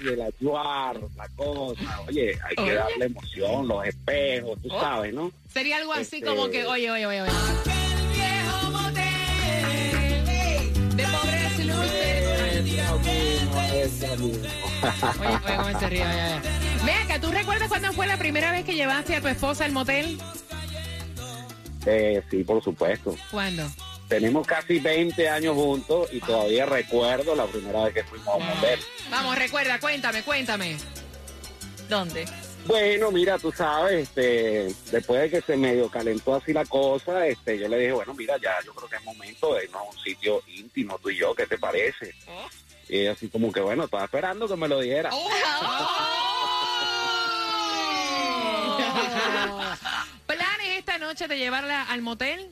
Que 0.02 0.10
el 0.14 0.22
ayudar, 0.22 0.98
la 1.16 1.28
cosa. 1.36 2.00
Oye, 2.08 2.38
hay 2.48 2.56
que 2.56 2.62
Oye. 2.64 2.74
darle 2.76 3.06
emoción, 3.06 3.68
los 3.68 3.86
espejos, 3.86 4.60
tú 4.62 4.70
Oh. 4.72 4.80
sabes, 4.80 5.14
¿no? 5.14 5.32
Sería 5.50 5.78
algo 5.78 5.94
así 5.94 6.18
Este- 6.18 6.28
como 6.28 6.50
que, 6.50 6.66
oye, 6.66 6.90
oye, 6.90 7.06
oye, 7.06 7.22
oye. 7.22 7.32
Luces. 12.64 14.02
Oye, 14.02 14.38
oye, 15.20 15.56
cómo 15.58 15.80
se 15.80 15.90
ríe, 15.90 16.06
oye, 16.06 16.24
oye. 16.24 16.42
Ve 16.86 16.94
acá, 16.94 17.20
¿tú 17.20 17.32
recuerdas 17.32 17.68
cuándo 17.70 17.94
fue 17.94 18.08
la 18.08 18.18
primera 18.18 18.52
vez 18.52 18.66
que 18.66 18.76
llevaste 18.76 19.16
a 19.16 19.22
tu 19.22 19.28
esposa 19.28 19.66
al 19.66 19.72
motel? 19.72 20.20
Eh, 21.86 22.22
sí, 22.30 22.44
por 22.44 22.64
supuesto. 22.64 23.16
¿Cuándo? 23.30 23.70
Tenemos 24.08 24.46
casi 24.46 24.80
20 24.80 25.30
años 25.30 25.56
juntos 25.56 26.10
y 26.12 26.20
todavía 26.20 26.66
recuerdo 26.66 27.34
la 27.36 27.46
primera 27.46 27.86
vez 27.86 27.94
que 27.94 28.04
fuimos 28.04 28.28
a 28.28 28.36
un 28.36 28.46
motel. 28.46 28.80
Vamos, 29.10 29.38
recuerda, 29.38 29.80
cuéntame, 29.80 30.22
cuéntame. 30.24 30.78
¿Dónde? 31.88 32.26
Bueno, 32.66 33.12
mira, 33.12 33.38
tú 33.40 33.52
sabes, 33.52 34.04
este, 34.04 34.74
después 34.92 35.22
de 35.22 35.30
que 35.30 35.42
se 35.42 35.58
medio 35.58 35.90
calentó 35.90 36.36
así 36.36 36.54
la 36.54 36.66
cosa, 36.66 37.26
este, 37.26 37.58
yo 37.58 37.68
le 37.68 37.80
dije, 37.80 37.92
bueno, 37.92 38.14
mira, 38.14 38.38
ya, 38.38 38.54
yo 38.64 38.74
creo 38.74 38.90
que 38.90 38.96
es 38.98 39.04
momento 39.04 39.56
de 39.56 39.66
irnos 39.66 39.82
a 39.82 39.86
un 39.90 39.98
sitio 39.98 40.42
íntimo, 40.48 41.00
tú 41.00 41.10
y 41.10 41.18
yo, 41.18 41.34
¿qué 41.34 41.48
te 41.48 41.58
parece? 41.58 42.14
Y 42.88 43.00
ella 43.00 43.14
así 43.14 43.30
como 43.30 43.52
que, 43.52 43.62
bueno, 43.62 43.86
estaba 43.86 44.06
esperando 44.06 44.48
que 44.48 44.56
me 44.56 44.68
lo 44.68 44.80
dijera. 44.80 45.10
¿Planes 50.28 50.68
esta 50.78 50.98
noche 50.98 51.28
de 51.28 51.38
llevarla 51.38 51.84
al 51.84 52.02
motel? 52.02 52.52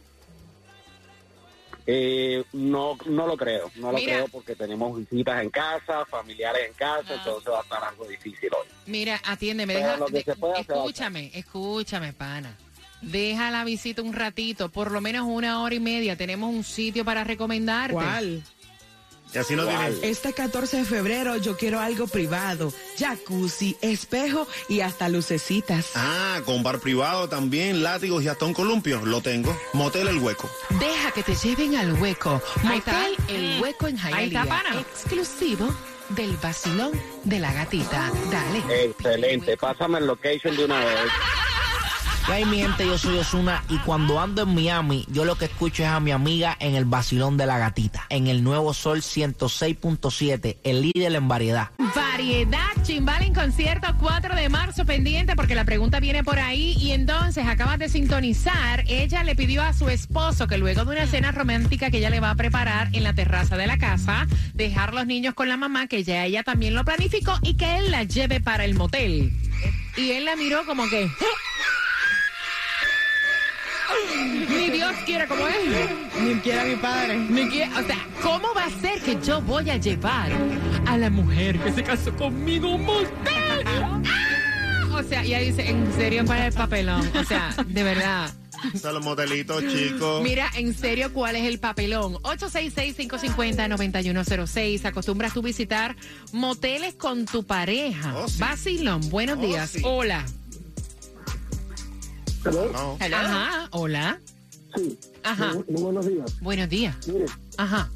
Eh, 1.85 2.43
no, 2.53 2.97
no 3.05 3.27
lo 3.27 3.35
creo, 3.37 3.71
no 3.75 3.91
lo 3.91 3.97
Mira. 3.97 4.13
creo 4.13 4.27
porque 4.27 4.55
tenemos 4.55 4.97
visitas 4.97 5.41
en 5.41 5.49
casa, 5.49 6.05
familiares 6.05 6.67
en 6.67 6.73
casa, 6.73 7.15
entonces 7.15 7.51
va 7.51 7.59
a 7.59 7.63
estar 7.63 7.83
algo 7.83 8.05
difícil 8.07 8.49
hoy. 8.53 8.67
Mira, 8.85 9.19
atiéndeme, 9.25 9.75
deja, 9.75 9.97
lo 9.97 10.05
que 10.07 10.11
de- 10.13 10.23
se 10.23 10.35
puede 10.35 10.53
hacer, 10.59 10.75
escúchame, 10.75 11.31
escúchame, 11.33 12.13
pana. 12.13 12.55
Deja 13.01 13.49
la 13.49 13.63
visita 13.63 14.01
un 14.01 14.13
ratito, 14.13 14.69
por 14.69 14.91
lo 14.91 14.99
menos 14.99 15.25
una 15.25 15.61
hora 15.63 15.73
y 15.73 15.79
media. 15.79 16.17
Tenemos 16.17 16.53
un 16.53 16.63
sitio 16.63 17.05
para 17.05 17.23
recomendarte. 17.23 17.93
¿Cuál? 17.93 18.43
Y 19.33 19.37
así 19.37 19.55
no 19.55 19.65
¿Cuál? 19.65 19.93
tienes. 19.93 20.17
Este 20.17 20.33
14 20.33 20.77
de 20.77 20.85
febrero 20.85 21.35
yo 21.37 21.55
quiero 21.57 21.79
algo 21.79 22.07
privado, 22.07 22.73
jacuzzi, 22.97 23.77
espejo 23.81 24.47
y 24.67 24.81
hasta 24.81 25.07
lucecitas. 25.09 25.91
Ah, 25.95 26.41
con 26.45 26.63
bar 26.63 26.79
privado 26.79 27.29
también, 27.29 27.83
látigos 27.83 28.23
y 28.23 28.27
hasta 28.27 28.45
un 28.45 28.53
columpio. 28.53 29.05
Lo 29.05 29.21
tengo. 29.21 29.55
Motel 29.73 30.07
El 30.07 30.17
Hueco. 30.19 30.49
Deja 30.79 31.11
que 31.11 31.23
te 31.23 31.35
lleven 31.35 31.75
al 31.75 31.93
hueco. 32.01 32.41
Motel 32.63 33.15
El 33.27 33.61
Hueco 33.61 33.87
en 33.87 33.99
Ahí 33.99 34.29
Hialeah. 34.29 34.79
Exclusivo 34.79 35.73
del 36.09 36.35
vacilón 36.37 36.91
de 37.23 37.39
la 37.39 37.53
gatita. 37.53 38.11
Dale. 38.31 38.85
Excelente, 38.85 39.57
pásame 39.57 39.99
el 39.99 40.07
location 40.07 40.55
de 40.57 40.65
una 40.65 40.79
vez. 40.79 41.11
¿Qué 42.29 42.35
hay, 42.35 42.45
mi 42.45 42.59
gente? 42.59 42.85
Yo 42.85 42.95
soy 42.95 43.17
Osuna 43.17 43.63
y 43.69 43.77
cuando 43.79 44.19
ando 44.19 44.43
en 44.43 44.53
Miami, 44.53 45.03
yo 45.09 45.25
lo 45.25 45.35
que 45.35 45.45
escucho 45.45 45.81
es 45.81 45.89
a 45.89 45.99
mi 45.99 46.11
amiga 46.11 46.55
en 46.59 46.75
el 46.75 46.85
vacilón 46.85 47.37
de 47.37 47.47
la 47.47 47.57
gatita, 47.57 48.05
en 48.09 48.27
el 48.27 48.43
nuevo 48.43 48.75
Sol 48.75 48.99
106.7, 48.99 50.57
el 50.63 50.83
líder 50.83 51.15
en 51.15 51.27
variedad. 51.27 51.69
Variedad 51.95 52.69
Chimbal 52.83 53.23
en 53.23 53.33
concierto 53.33 53.87
4 53.99 54.35
de 54.35 54.47
marzo 54.47 54.85
pendiente 54.85 55.35
porque 55.35 55.55
la 55.55 55.65
pregunta 55.65 55.99
viene 55.99 56.23
por 56.23 56.37
ahí 56.37 56.75
y 56.79 56.91
entonces 56.91 57.47
acabas 57.47 57.79
de 57.79 57.89
sintonizar. 57.89 58.83
Ella 58.87 59.23
le 59.23 59.35
pidió 59.35 59.63
a 59.63 59.73
su 59.73 59.89
esposo 59.89 60.45
que 60.45 60.59
luego 60.59 60.85
de 60.85 60.91
una 60.91 61.07
cena 61.07 61.31
romántica 61.31 61.89
que 61.89 61.97
ella 61.97 62.11
le 62.11 62.19
va 62.19 62.29
a 62.29 62.35
preparar 62.35 62.89
en 62.93 63.05
la 63.05 63.13
terraza 63.13 63.57
de 63.57 63.65
la 63.65 63.79
casa, 63.79 64.27
dejar 64.53 64.93
los 64.93 65.07
niños 65.07 65.33
con 65.33 65.49
la 65.49 65.57
mamá, 65.57 65.87
que 65.87 66.03
ya 66.03 66.25
ella 66.25 66.43
también 66.43 66.75
lo 66.75 66.85
planificó 66.85 67.39
y 67.41 67.55
que 67.55 67.77
él 67.77 67.89
la 67.89 68.03
lleve 68.03 68.39
para 68.39 68.65
el 68.65 68.75
motel. 68.75 69.33
Y 69.97 70.11
él 70.11 70.25
la 70.25 70.35
miró 70.35 70.63
como 70.67 70.87
que... 70.89 71.09
Ni 74.49 74.69
Dios 74.69 74.93
quiera 75.05 75.27
como 75.27 75.47
es. 75.47 75.55
Ni 76.21 76.35
quiera 76.41 76.63
mi 76.65 76.75
padre. 76.75 77.17
Ni 77.17 77.49
que- 77.49 77.63
o 77.65 77.83
sea, 77.85 77.97
¿cómo 78.21 78.53
va 78.55 78.65
a 78.65 78.69
ser 78.81 78.99
que 79.01 79.17
yo 79.25 79.41
voy 79.41 79.69
a 79.69 79.77
llevar 79.77 80.31
a 80.85 80.97
la 80.97 81.09
mujer 81.09 81.57
que 81.59 81.71
se 81.71 81.83
casó 81.83 82.13
conmigo 82.15 82.67
a 82.69 82.75
un 82.75 82.85
motel? 82.85 83.63
¡Ah! 83.65 84.01
O 84.91 85.03
sea, 85.03 85.23
ella 85.23 85.39
dice, 85.39 85.69
¿en 85.69 85.93
serio 85.93 86.23
cuál 86.25 86.39
es 86.39 86.45
el 86.47 86.53
papelón? 86.53 87.09
O 87.15 87.23
sea, 87.23 87.55
de 87.65 87.83
verdad. 87.83 88.33
Son 88.81 88.93
los 88.93 89.01
motelitos, 89.03 89.63
chicos. 89.71 90.21
Mira, 90.21 90.51
en 90.55 90.73
serio, 90.75 91.13
¿cuál 91.13 91.37
es 91.37 91.45
el 91.45 91.59
papelón? 91.59 92.15
866-550-9106. 92.23 94.83
¿Acostumbras 94.85 95.33
tú 95.33 95.41
visitar 95.41 95.95
moteles 96.33 96.93
con 96.95 97.25
tu 97.25 97.45
pareja? 97.45 98.13
Oh, 98.17 98.27
sí. 98.27 98.37
Vacilón, 98.39 99.09
buenos 99.09 99.37
Oh, 99.39 99.41
días. 99.41 99.69
sí. 99.69 99.81
Hola. 99.85 100.25
No. 102.45 102.97
Ajá, 102.99 103.67
hola. 103.71 104.19
Sí. 104.75 104.97
Ajá. 105.23 105.53
Muy, 105.53 105.63
muy 105.69 105.81
buenos 105.83 106.05
días. 106.07 106.39
Buenos 106.41 106.69
días. 106.69 106.95
Mire, 107.07 107.25
Ajá. 107.57 107.89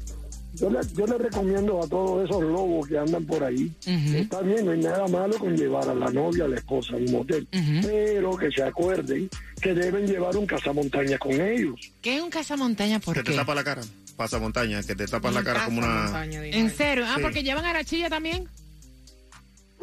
yo 0.54 0.70
le, 0.70 0.80
yo 0.94 1.06
le 1.06 1.18
recomiendo 1.18 1.82
a 1.82 1.88
todos 1.88 2.28
esos 2.28 2.42
lobos 2.42 2.86
que 2.88 2.98
andan 2.98 3.24
por 3.24 3.42
ahí. 3.44 3.72
Está 3.86 4.40
bien, 4.42 4.66
no 4.66 4.72
hay 4.72 4.80
nada 4.80 5.06
malo 5.08 5.38
con 5.38 5.56
llevar 5.56 5.88
a 5.88 5.94
la 5.94 6.10
novia, 6.10 6.44
a 6.44 6.48
la 6.48 6.56
esposa 6.56 6.94
a 6.94 6.96
un 6.96 7.10
motel. 7.12 7.46
Pero 7.82 8.36
que 8.36 8.50
se 8.50 8.62
acuerden 8.62 9.28
que 9.60 9.72
deben 9.74 10.06
llevar 10.06 10.36
un 10.36 10.46
cazamontañas 10.46 11.18
con 11.18 11.32
ellos. 11.32 11.92
¿Qué 12.02 12.16
es 12.16 12.22
un 12.22 12.30
cazamontaña? 12.30 12.98
¿Por 13.00 13.14
Que 13.14 13.22
te 13.22 13.32
tapa 13.36 13.54
la 13.54 13.64
cara. 13.64 13.82
Pasa 14.16 14.38
montaña, 14.38 14.80
que 14.82 14.94
te 14.94 15.06
tapas 15.06 15.34
la 15.34 15.42
cara 15.42 15.64
como 15.64 15.78
una. 15.78 16.24
¿En 16.24 16.70
serio? 16.70 17.04
Ah, 17.06 17.14
Sí. 17.16 17.22
porque 17.22 17.42
llevan 17.42 17.64
a 17.64 17.72
la 17.72 17.82
chilla 17.84 18.08
también. 18.08 18.48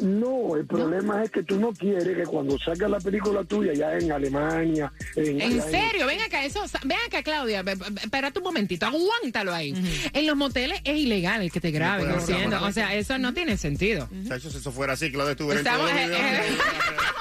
No, 0.02 0.56
el 0.56 0.66
problema 0.66 1.22
es 1.22 1.30
que 1.30 1.42
tú 1.44 1.60
no 1.60 1.72
quieres 1.72 2.16
que 2.16 2.24
cuando 2.24 2.58
salga 2.58 2.88
la 2.88 2.98
película 2.98 3.44
tuya 3.44 3.72
ya 3.72 3.96
en 3.96 4.10
Alemania, 4.10 4.92
en, 5.14 5.40
¿En 5.40 5.62
serio? 5.62 6.06
Ven 6.06 6.20
acá, 6.20 6.44
eso, 6.44 6.60
ven 6.84 6.98
acá, 7.06 7.22
Claudia, 7.22 7.64
espérate 8.02 8.38
un 8.40 8.44
momentito, 8.44 8.84
aguántalo 8.86 9.54
ahí. 9.54 9.72
En 10.12 10.26
los 10.26 10.36
moteles 10.36 10.80
es 10.84 10.96
ilegal 10.96 11.42
el 11.42 11.52
que 11.52 11.60
te 11.60 11.70
graben 11.70 12.10
haciendo, 12.10 12.56
nada. 12.56 12.66
o 12.68 12.72
sea, 12.72 12.94
eso 12.94 13.16
no 13.18 13.32
tiene 13.32 13.56
sentido. 13.56 14.08
Chacho, 14.26 14.50
si 14.50 14.56
eso 14.58 14.72
fuera 14.72 14.94
así, 14.94 15.10
Claudia 15.12 15.32
estuviera 15.32 15.60
en 15.60 15.66
Estamos- 15.66 15.90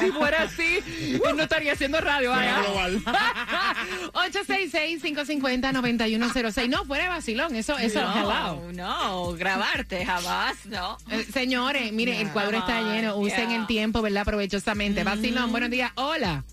Si 0.00 0.10
fuera 0.12 0.42
así, 0.42 0.78
él 0.86 1.20
no 1.36 1.42
estaría 1.42 1.72
haciendo 1.72 2.00
radio, 2.00 2.30
vaya. 2.30 2.62
866-550-9106. 4.12 6.68
No, 6.68 6.84
fuera 6.84 7.04
de 7.04 7.10
vacilón, 7.10 7.54
eso, 7.54 7.78
eso, 7.78 8.00
hello. 8.00 8.60
No, 8.72 8.74
no, 8.74 9.32
grabarte 9.32 10.04
jamás, 10.04 10.66
no. 10.66 10.98
Eh, 11.10 11.24
señores, 11.32 11.92
mire, 11.92 12.20
el 12.20 12.30
cuadro 12.30 12.58
está 12.58 12.82
lleno. 12.82 13.16
Usen 13.16 13.50
el 13.52 13.66
tiempo, 13.66 14.02
¿verdad? 14.02 14.24
Provechosamente. 14.24 15.04
Vacilón, 15.04 15.52
buenos 15.52 15.70
días. 15.70 15.92
Hola. 15.94 16.44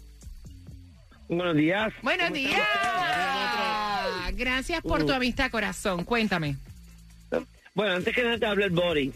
Buenos 1.27 1.55
días. 1.55 1.91
Buenos 2.01 2.31
días. 2.33 2.61
Gracias 4.33 4.81
por 4.81 5.05
tu 5.05 5.13
amistad, 5.13 5.51
corazón. 5.51 6.03
Cuéntame. 6.03 6.57
Bueno, 7.75 7.93
antes 7.95 8.13
que 8.13 8.21
nada 8.23 8.37
te 8.37 8.45
habla 8.45 8.65
el 8.65 8.71
Bori. 8.71 9.11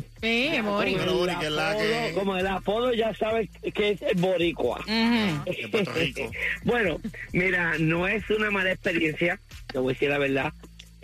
Mori. 0.64 0.96
Pero, 0.98 1.14
Bori, 1.16 1.36
que 1.36 1.46
es 1.46 1.52
la 1.52 1.70
Apodo, 1.72 1.84
que- 1.84 2.14
Como 2.16 2.38
el 2.38 2.48
apodo 2.48 2.94
ya 2.94 3.14
sabes 3.14 3.50
que 3.74 3.90
es 3.92 4.02
el 4.02 4.16
boricua. 4.20 4.84
Bueno, 6.64 7.00
mira, 7.34 7.78
no 7.78 8.08
es 8.08 8.28
una 8.32 8.50
mala 8.50 8.72
experiencia, 8.72 9.40
te 9.68 9.78
voy 9.78 9.92
a 9.92 9.94
decir 9.94 10.10
la 10.10 10.18
verdad. 10.18 10.54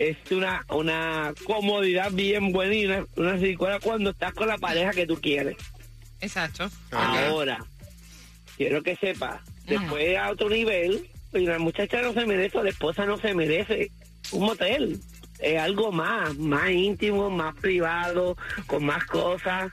Es 0.00 0.16
una, 0.32 0.64
una 0.70 1.32
comodidad 1.44 2.10
bien 2.10 2.50
buena 2.50 2.74
y 2.74 2.86
una, 2.86 3.06
una 3.16 3.32
ridiculez 3.34 3.78
cuando 3.84 4.10
estás 4.10 4.34
con 4.34 4.48
la 4.48 4.58
pareja 4.58 4.90
que 4.90 5.06
tú 5.06 5.20
quieres. 5.20 5.56
Exacto. 6.20 6.68
Ahora, 7.28 7.64
quiero 8.56 8.82
que 8.82 8.96
sepas, 8.96 9.40
después 9.66 10.16
a 10.18 10.30
otro 10.30 10.48
nivel, 10.50 11.08
y 11.32 11.46
la 11.46 11.60
muchacha 11.60 12.02
no 12.02 12.12
se 12.12 12.26
merece, 12.26 12.58
o 12.58 12.64
la 12.64 12.70
esposa 12.70 13.06
no 13.06 13.16
se 13.18 13.32
merece 13.32 13.92
un 14.32 14.42
motel. 14.46 14.98
Es 15.38 15.60
algo 15.60 15.92
más, 15.92 16.36
más 16.38 16.70
íntimo, 16.70 17.28
más 17.30 17.54
privado, 17.56 18.36
con 18.66 18.84
más 18.84 19.04
cosas. 19.04 19.72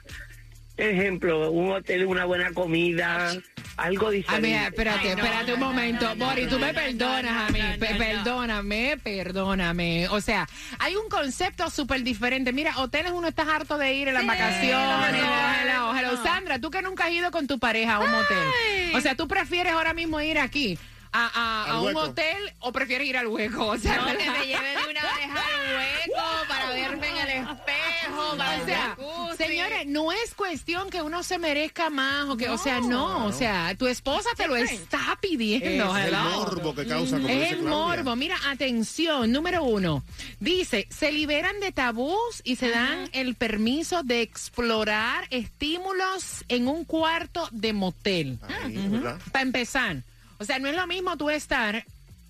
Ejemplo, 0.76 1.50
un 1.50 1.70
hotel, 1.72 2.06
una 2.06 2.24
buena 2.24 2.50
comida, 2.52 3.30
algo 3.76 4.08
Ah, 4.08 4.10
diferente. 4.10 4.48
mira, 4.48 4.66
espérate, 4.66 5.10
Ay, 5.10 5.16
no, 5.16 5.22
espérate 5.22 5.52
un 5.54 5.60
momento. 5.60 6.08
no, 6.08 6.14
no, 6.16 6.24
Bori, 6.26 6.46
tú 6.46 6.58
no, 6.58 6.66
me 6.66 6.72
no, 6.72 6.78
perdonas 6.80 7.48
a 7.48 7.52
mí. 7.52 7.60
Perdóname, 7.78 8.96
perdóname. 9.02 10.08
O 10.08 10.20
sea, 10.20 10.48
hay 10.78 10.96
un 10.96 11.08
concepto 11.08 11.68
súper 11.70 12.02
diferente. 12.02 12.52
Mira, 12.52 12.78
hoteles 12.78 13.12
uno 13.12 13.28
está 13.28 13.42
harto 13.54 13.76
de 13.78 13.94
ir 13.94 14.08
en 14.08 14.14
las 14.14 14.22
Sí, 14.22 14.28
vacaciones. 14.28 14.72
no, 14.72 14.98
no, 14.98 15.06
hello, 15.06 15.94
hello. 15.98 16.16
no. 16.16 16.22
Sandra, 16.24 16.58
tú 16.58 16.70
que 16.70 16.82
nunca 16.82 17.04
has 17.04 17.12
ido 17.12 17.30
con 17.30 17.46
tu 17.46 17.58
pareja 17.58 17.96
a 17.96 18.00
un 18.00 18.10
motel. 18.10 18.38
Ay. 18.68 18.92
O 18.94 19.00
sea, 19.00 19.14
¿tú 19.14 19.28
prefieres 19.28 19.72
ahora 19.74 19.92
mismo 19.94 20.20
ir 20.20 20.38
aquí 20.38 20.78
a, 21.12 21.26
a- 21.66 21.70
a 21.72 21.80
un 21.82 21.96
hotel 21.96 22.52
o 22.60 22.72
prefieres 22.72 23.06
ir 23.08 23.16
al 23.16 23.26
hueco? 23.28 23.66
O 23.66 23.78
sea, 23.78 23.96
No, 23.96 24.06
que 24.18 24.30
me 24.30 24.46
lleve 24.46 24.68
de 24.70 24.90
una 24.90 25.02
vez 25.02 25.30
al 25.30 25.76
hueco 25.76 26.22
para 26.48 26.70
verme 26.70 27.08
en 27.08 27.16
el 27.16 27.28
espejo, 27.28 28.36
para 28.36 28.50
O 28.50 28.60
el 28.60 28.64
sea, 28.66 28.96
señores, 29.36 29.86
no 29.86 30.10
es 30.12 30.34
cuestión 30.34 30.88
que 30.90 31.02
uno 31.02 31.22
se 31.22 31.38
merezca 31.38 31.90
más 31.90 32.28
o 32.28 32.36
que, 32.36 32.48
o 32.48 32.58
sea, 32.58 32.80
no, 32.80 33.26
o 33.26 33.32
sea, 33.32 33.74
tu 33.76 33.86
esposa 33.86 34.30
te 34.36 34.46
lo 34.48 34.56
está 34.56 35.18
pidiendo. 35.20 35.96
Es 35.96 36.06
el 36.06 36.12
morbo 36.16 36.74
que 36.74 36.86
causa, 36.86 37.16
como 37.16 37.28
Es 37.28 37.40
dice 37.40 37.50
el 37.54 37.62
morbo. 37.62 38.16
Mira, 38.16 38.36
atención, 38.48 39.30
número 39.32 39.64
uno. 39.64 40.02
Dice, 40.40 40.86
se 40.90 41.12
liberan 41.12 41.60
de 41.60 41.72
tabús 41.72 42.40
y 42.44 42.56
se 42.56 42.70
dan 42.70 43.08
el 43.12 43.34
permiso 43.34 44.02
de 44.02 44.22
explorar 44.22 45.26
estímulos 45.30 46.44
en 46.48 46.68
un 46.68 46.84
cuarto 46.84 47.48
de 47.52 47.72
motel. 47.72 48.38
Ahí. 48.64 49.02
Para 49.30 49.42
empezar. 49.42 49.96
O 50.42 50.44
sea, 50.44 50.58
no 50.58 50.68
es 50.68 50.76
lo 50.76 50.86
mismo 50.86 51.16
tú 51.16 51.30
estar... 51.30 51.84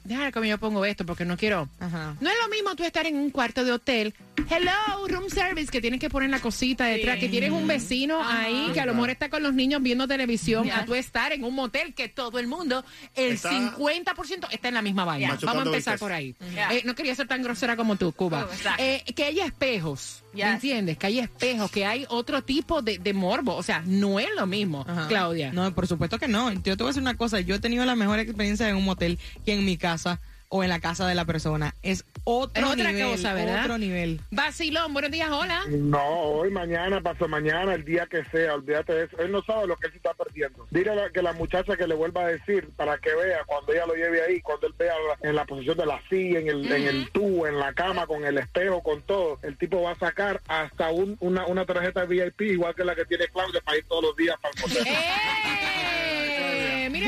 Déjame 0.04 0.32
que 0.32 0.48
yo 0.48 0.58
pongo 0.58 0.84
esto 0.84 1.06
porque 1.06 1.24
no 1.24 1.36
quiero... 1.36 1.68
Ajá. 1.78 2.16
No 2.20 2.28
es 2.28 2.36
lo 2.42 2.48
mismo 2.48 2.74
tú 2.74 2.82
estar 2.82 3.06
en 3.06 3.16
un 3.16 3.30
cuarto 3.30 3.64
de 3.64 3.70
hotel. 3.70 4.12
Hello, 4.50 5.06
room 5.06 5.30
service, 5.30 5.70
que 5.70 5.80
tienes 5.80 6.00
que 6.00 6.10
poner 6.10 6.28
la 6.28 6.40
cosita 6.40 6.86
detrás, 6.86 7.18
que 7.18 7.28
tienes 7.28 7.50
un 7.50 7.68
vecino 7.68 8.20
ahí 8.22 8.70
que 8.74 8.80
a 8.80 8.86
lo 8.86 8.94
mejor 8.94 9.10
está 9.10 9.30
con 9.30 9.42
los 9.44 9.54
niños 9.54 9.80
viendo 9.80 10.08
televisión, 10.08 10.68
a 10.72 10.84
tú 10.84 10.94
estar 10.96 11.32
en 11.32 11.44
un 11.44 11.54
motel 11.54 11.94
que 11.94 12.08
todo 12.08 12.40
el 12.40 12.48
mundo, 12.48 12.84
el 13.14 13.34
Está- 13.34 13.50
50% 13.50 14.48
está 14.50 14.68
en 14.68 14.74
la 14.74 14.82
misma 14.82 15.04
vaina. 15.04 15.38
Vamos 15.40 15.62
a 15.62 15.66
empezar 15.66 15.98
por 16.00 16.12
ahí. 16.12 16.34
Eh, 16.70 16.82
no 16.84 16.94
quería 16.96 17.14
ser 17.14 17.28
tan 17.28 17.42
grosera 17.42 17.76
como 17.76 17.94
tú, 17.96 18.10
Cuba. 18.12 18.48
Oh. 18.50 18.68
Eh, 18.78 19.04
que 19.14 19.24
haya 19.24 19.46
espejos, 19.46 20.21
¿me 20.32 20.38
Yes. 20.38 20.46
entiendes? 20.54 20.98
Que 20.98 21.06
haya 21.06 21.22
espejos, 21.24 21.70
que 21.70 21.84
hay 21.86 22.06
otro 22.08 22.42
tipo 22.42 22.82
de, 22.82 22.98
de 22.98 23.12
morbo. 23.14 23.54
O 23.56 23.62
sea, 23.62 23.82
no 23.86 24.18
es 24.20 24.28
lo 24.36 24.46
mismo, 24.46 24.84
Ajá. 24.88 25.06
Claudia. 25.08 25.52
No, 25.52 25.74
por 25.74 25.86
supuesto 25.86 26.18
que 26.18 26.28
no. 26.28 26.52
Yo 26.52 26.76
te 26.76 26.82
voy 26.82 26.86
a 26.86 26.88
decir 26.88 27.02
una 27.02 27.16
cosa. 27.16 27.40
Yo 27.40 27.54
he 27.54 27.58
tenido 27.58 27.84
la 27.84 27.96
mejor 27.96 28.18
experiencia 28.18 28.68
en 28.68 28.76
un 28.76 28.84
motel 28.84 29.18
que 29.44 29.54
en 29.54 29.64
mi 29.64 29.76
casa. 29.76 30.20
O 30.54 30.62
en 30.62 30.68
la 30.68 30.80
casa 30.80 31.06
de 31.08 31.14
la 31.14 31.24
persona. 31.24 31.74
Es 31.82 32.04
otro 32.24 32.62
Es 32.66 32.70
otra 32.72 32.92
nivel, 32.92 33.10
cosa, 33.10 33.32
¿verdad? 33.32 33.64
Otro 33.64 33.78
nivel. 33.78 34.20
Vacilón, 34.30 34.92
buenos 34.92 35.10
días, 35.10 35.30
hola. 35.30 35.62
No, 35.70 36.04
hoy, 36.04 36.50
mañana, 36.50 37.00
pasó 37.00 37.26
mañana, 37.26 37.72
el 37.72 37.86
día 37.86 38.06
que 38.06 38.22
sea, 38.26 38.54
olvídate 38.54 38.92
de 38.92 39.04
eso. 39.04 39.18
Él 39.18 39.32
no 39.32 39.42
sabe 39.44 39.66
lo 39.66 39.76
que 39.76 39.86
él 39.86 39.92
se 39.92 39.96
está 39.96 40.12
perdiendo. 40.12 40.66
Dile 40.70 40.90
a 40.90 41.08
que 41.08 41.22
la 41.22 41.32
muchacha 41.32 41.74
que 41.74 41.86
le 41.86 41.94
vuelva 41.94 42.24
a 42.24 42.28
decir 42.28 42.68
para 42.76 42.98
que 42.98 43.14
vea 43.14 43.38
cuando 43.46 43.72
ella 43.72 43.86
lo 43.86 43.94
lleve 43.94 44.22
ahí, 44.22 44.42
cuando 44.42 44.66
él 44.66 44.74
vea 44.78 44.92
en 45.22 45.34
la 45.34 45.46
posición 45.46 45.78
de 45.78 45.86
la 45.86 46.02
silla, 46.10 46.40
en 46.40 46.48
el, 46.48 46.70
en 46.70 46.86
el 46.86 47.10
tubo, 47.12 47.46
en 47.46 47.58
la 47.58 47.72
cama, 47.72 48.06
con 48.06 48.22
el 48.26 48.36
espejo, 48.36 48.82
con 48.82 49.00
todo. 49.02 49.38
El 49.42 49.56
tipo 49.56 49.80
va 49.80 49.92
a 49.92 49.98
sacar 49.98 50.42
hasta 50.48 50.90
un- 50.90 51.16
una, 51.20 51.46
una 51.46 51.64
tarjeta 51.64 52.04
VIP, 52.04 52.42
igual 52.42 52.74
que 52.74 52.84
la 52.84 52.94
que 52.94 53.06
tiene 53.06 53.26
Claudia, 53.28 53.62
para 53.64 53.78
ir 53.78 53.86
todos 53.88 54.02
los 54.02 54.16
días 54.16 54.36
para 54.42 54.52
el 54.54 54.70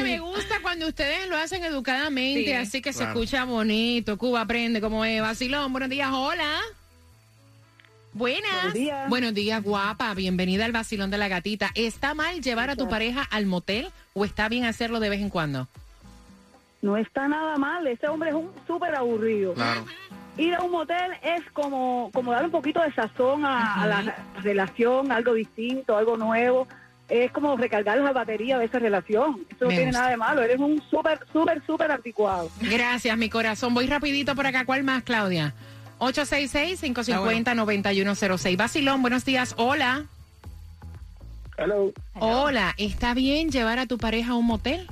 mire, 0.03 0.15
me 0.15 0.21
gusta 0.21 0.57
cuando 0.63 0.89
ustedes 0.89 1.29
lo 1.29 1.37
hacen 1.37 1.65
educadamente, 1.65 2.45
Sí. 2.47 2.53
así 2.53 2.83
que 2.83 2.93
se 2.93 3.05
escucha 3.05 3.45
bonito. 3.45 4.17
Cuba 4.19 4.43
aprende 4.43 4.81
como 4.81 5.05
es. 5.05 5.21
Vacilón, 5.21 5.73
buenos 5.73 5.91
días, 5.91 6.11
hola. 6.13 6.61
Buenas. 8.13 8.51
Buenos 8.53 8.75
días. 8.75 9.09
Buenos 9.09 9.35
días, 9.35 9.63
guapa. 9.63 10.15
Bienvenida 10.15 10.65
al 10.65 10.73
vacilón 10.73 11.11
de 11.11 11.19
la 11.19 11.29
gatita. 11.29 11.71
¿Está 11.75 12.15
mal 12.15 12.41
llevar 12.43 12.71
a 12.71 12.77
tu 12.77 12.89
pareja 12.89 13.23
al 13.31 13.47
motel 13.47 13.91
o 14.15 14.25
está 14.25 14.49
bien 14.49 14.65
hacerlo 14.65 15.01
de 15.01 15.09
vez 15.11 15.21
en 15.21 15.31
cuando? 15.31 15.67
No 16.81 16.97
está 16.97 17.27
nada 17.27 17.57
mal, 17.57 17.87
ese 17.87 18.07
hombre 18.09 18.29
es 18.29 18.35
un 18.37 18.51
súper 18.67 18.95
aburrido. 18.95 19.55
Claro. 19.55 19.85
Ir 20.37 20.55
a 20.55 20.61
un 20.63 20.71
motel 20.73 21.13
es 21.23 21.43
como, 21.53 22.11
como 22.13 22.31
dar 22.33 22.45
un 22.45 22.51
poquito 22.51 22.81
de 22.83 22.93
sazón 22.93 23.45
a, 23.47 23.83
a 23.83 23.87
la 23.87 24.17
relación, 24.43 25.11
algo 25.11 25.33
distinto, 25.35 25.97
algo 25.97 26.17
nuevo. 26.17 26.69
Es 27.09 27.31
como 27.33 27.57
recargar 27.57 27.99
la 27.99 28.13
batería 28.13 28.59
de 28.59 28.65
esa 28.65 28.79
relación. 28.79 29.45
Eso 29.51 29.65
no 29.65 29.69
Me 29.69 29.75
tiene 29.75 29.87
gusta. 29.91 29.99
nada 30.01 30.11
de 30.11 30.17
malo, 30.17 30.43
eres 30.43 30.59
un 30.59 30.83
súper, 30.91 31.19
súper, 31.33 31.63
súper 31.67 31.91
anticuado. 31.91 32.51
Gracias, 32.61 33.17
mi 33.19 33.29
corazón. 33.29 33.75
Voy 33.75 33.87
rapidito 33.87 34.35
por 34.35 34.47
acá. 34.47 34.65
¿Cuál 34.65 34.85
más, 34.85 35.03
Claudia? 35.03 35.55
866-550-9106. 35.99 38.57
Vacilón, 38.57 39.03
buenos 39.03 39.25
días. 39.25 39.55
Hola. 39.59 40.07
Hello. 41.57 41.93
Hola. 42.15 42.75
¿Está 42.79 43.15
bien 43.15 43.51
llevar 43.51 43.79
a 43.79 43.87
tu 43.87 43.99
pareja 43.99 44.33
a 44.33 44.37
un 44.37 44.47
motel? 44.47 44.87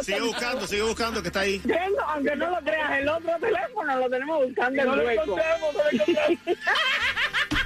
Sigue 0.02 0.22
buscando, 0.22 0.66
sigue 0.68 0.82
buscando, 0.84 1.22
que 1.22 1.28
está 1.28 1.42
ahí. 1.42 1.62
aunque 2.08 2.36
no 2.38 2.50
lo 2.50 2.58
creas, 2.62 3.00
el 3.00 3.10
otro 3.10 3.32
teléfono 3.42 4.00
lo 4.00 4.10
tenemos 4.10 4.46
buscando 4.46 4.84
No 4.86 4.94
en 4.94 5.00
lo 5.00 5.06
hueco. 5.06 5.24
encontramos, 5.24 5.74
no 5.74 5.84
lo 5.84 5.90
encontramos. 5.92 6.40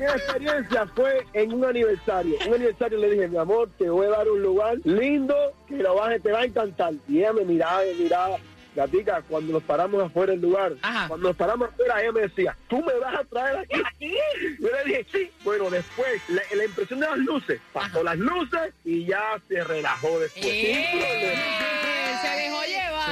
Mi 0.00 0.06
experiencia 0.06 0.86
fue 0.94 1.26
en 1.34 1.52
un 1.52 1.62
aniversario. 1.62 2.34
Un 2.48 2.54
aniversario 2.54 2.96
le 2.96 3.10
dije, 3.10 3.28
mi 3.28 3.36
amor, 3.36 3.68
te 3.76 3.90
voy 3.90 4.06
a 4.06 4.10
dar 4.10 4.30
un 4.30 4.42
lugar 4.42 4.78
lindo 4.84 5.36
que 5.68 5.74
lo 5.74 5.94
vas, 5.94 6.18
te 6.22 6.32
va 6.32 6.40
a 6.40 6.44
encantar. 6.46 6.94
Y 7.06 7.18
ella 7.18 7.34
me 7.34 7.44
miraba, 7.44 7.82
me 7.82 7.92
miraba. 8.04 8.38
Gatica, 8.74 9.20
cuando 9.28 9.52
nos 9.52 9.62
paramos 9.64 10.02
afuera 10.02 10.30
del 10.32 10.40
lugar, 10.40 10.72
Ajá. 10.80 11.08
cuando 11.08 11.28
nos 11.28 11.36
paramos 11.36 11.68
afuera, 11.68 12.00
ella 12.00 12.12
me 12.12 12.20
decía, 12.22 12.56
¿tú 12.68 12.82
me 12.82 12.94
vas 12.94 13.14
a 13.14 13.24
traer 13.24 13.58
aquí? 13.58 14.14
Yo 14.58 14.68
le 14.70 14.84
dije, 14.86 15.06
sí. 15.12 15.30
Bueno, 15.44 15.68
después, 15.68 16.22
la, 16.28 16.40
la 16.56 16.64
impresión 16.64 17.00
de 17.00 17.06
las 17.06 17.18
luces, 17.18 17.60
pasó 17.72 18.02
las 18.02 18.16
luces 18.16 18.72
y 18.86 19.04
ya 19.04 19.38
se 19.48 19.62
relajó 19.64 20.18
después. 20.18 20.44
Sin 20.46 20.76
problema. 20.98 21.40
Eh, 21.42 22.16
se 22.22 22.28
dejó 22.42 22.59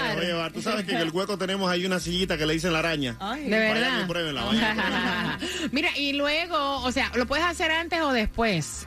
Se 0.09 0.15
llevar. 0.15 0.15
lo 0.17 0.21
voy 0.21 0.25
a 0.25 0.29
llevar. 0.35 0.53
Tú 0.53 0.63
sabes 0.63 0.85
que 0.85 0.93
en 0.93 0.99
el 0.99 1.11
hueco 1.11 1.39
tenemos 1.39 1.71
ahí 1.71 1.85
una 1.87 2.01
sillita 2.01 2.37
que 2.37 2.47
le 2.47 2.55
dicen 2.55 2.73
la 2.73 2.81
araña. 2.81 3.17
Ay. 3.21 3.45
De 3.45 3.59
Vayan 3.59 3.75
verdad. 3.75 4.01
y 4.05 4.07
pruébenla, 4.09 4.45
vayan 4.45 4.63
y 4.77 4.81
pruébenla. 4.81 5.39
Mira, 5.73 5.97
y 5.97 6.13
luego, 6.15 6.83
o 6.83 6.93
sea, 6.93 7.11
lo 7.15 7.27
puedes 7.27 7.45
hacer 7.45 7.71
antes 7.71 8.01
o 8.01 8.13
después 8.13 8.87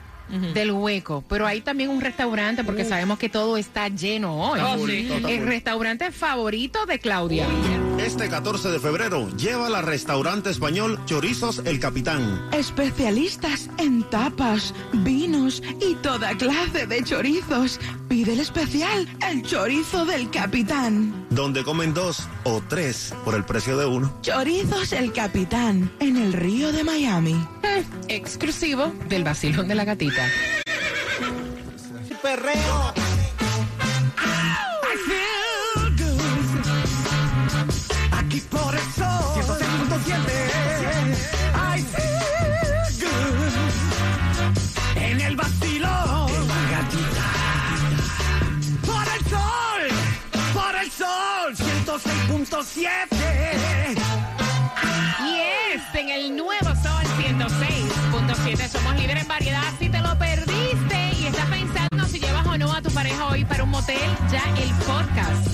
del 0.54 0.70
hueco, 0.70 1.22
pero 1.28 1.46
hay 1.46 1.60
también 1.60 1.90
un 1.90 2.00
restaurante 2.00 2.64
porque 2.64 2.86
sabemos 2.86 3.18
que 3.18 3.28
todo 3.28 3.58
está 3.58 3.88
lleno 3.88 4.40
hoy. 4.52 5.06
El 5.28 5.46
restaurante 5.46 6.10
favorito 6.10 6.86
de 6.86 6.98
Claudia. 6.98 7.46
Este 7.98 8.30
14 8.30 8.70
de 8.70 8.80
febrero, 8.80 9.28
lleva 9.36 9.66
al 9.66 9.82
restaurante 9.84 10.48
español 10.48 10.98
Chorizos 11.04 11.60
El 11.66 11.78
Capitán. 11.78 12.48
Especialistas 12.52 13.68
en 13.78 14.02
tapas, 14.08 14.74
vinos 14.94 15.62
y 15.86 15.94
toda 15.96 16.34
clase 16.38 16.86
de 16.86 17.04
chorizos. 17.04 17.78
Pide 18.12 18.34
el 18.34 18.40
especial, 18.40 19.08
el 19.26 19.42
chorizo 19.42 20.04
del 20.04 20.28
capitán. 20.28 21.26
Donde 21.30 21.64
comen 21.64 21.94
dos 21.94 22.28
o 22.44 22.62
tres 22.68 23.14
por 23.24 23.34
el 23.34 23.42
precio 23.42 23.78
de 23.78 23.86
uno. 23.86 24.14
Chorizos 24.20 24.92
el 24.92 25.14
capitán, 25.14 25.90
en 25.98 26.18
el 26.18 26.34
río 26.34 26.72
de 26.72 26.84
Miami. 26.84 27.42
Eh, 27.62 27.82
exclusivo 28.08 28.92
del 29.08 29.24
vacilón 29.24 29.66
de 29.66 29.76
la 29.76 29.86
gatita. 29.86 30.28
106.7 52.74 54.02
Y 55.26 55.40
es 55.74 55.82
en 55.94 56.08
el 56.08 56.36
nuevo 56.36 56.68
Sol 56.82 57.04
106.7. 57.18 58.68
Somos 58.68 58.94
líderes 58.96 59.22
en 59.22 59.28
variedad. 59.28 59.62
Si 59.78 59.90
te 59.90 60.00
lo 60.00 60.18
perdiste 60.18 61.12
y 61.20 61.26
estás 61.26 61.46
pensando 61.46 62.06
si 62.06 62.18
llevas 62.18 62.46
o 62.46 62.56
no 62.56 62.72
a 62.72 62.80
tu 62.80 62.90
pareja 62.90 63.26
hoy 63.28 63.44
para 63.44 63.64
un 63.64 63.70
motel, 63.70 64.00
ya 64.30 64.42
el 64.56 64.70
podcast 64.86 65.46